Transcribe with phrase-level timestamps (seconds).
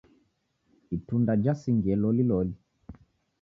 [0.97, 2.57] Itunda jasingie loliloli.